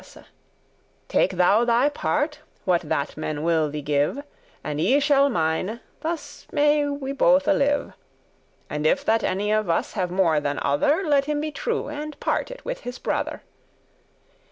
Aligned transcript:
* 0.01 0.01
*seeking 0.01 0.23
what 0.23 0.25
we 0.31 1.07
Take 1.09 1.31
thou 1.33 1.63
thy 1.63 1.87
part, 1.87 2.39
what 2.65 2.81
that 2.81 3.15
men 3.15 3.43
will 3.43 3.69
thee 3.69 3.83
give, 3.83 4.15
may 4.15 4.15
pick 4.17 4.25
up* 4.25 4.31
And 4.63 4.81
I 4.81 4.97
shall 4.97 5.29
mine, 5.29 5.79
thus 5.99 6.47
may 6.51 6.87
we 6.87 7.11
bothe 7.11 7.45
live. 7.47 7.93
And 8.67 8.87
if 8.87 9.05
that 9.05 9.23
any 9.23 9.51
of 9.51 9.69
us 9.69 9.93
have 9.93 10.09
more 10.09 10.39
than 10.39 10.57
other, 10.63 11.03
Let 11.07 11.25
him 11.25 11.39
be 11.39 11.51
true, 11.51 11.87
and 11.89 12.19
part 12.19 12.49
it 12.49 12.65
with 12.65 12.79
his 12.79 12.97
brother." 12.97 13.43